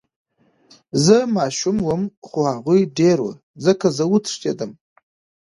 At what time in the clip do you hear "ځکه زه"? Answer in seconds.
3.65-4.03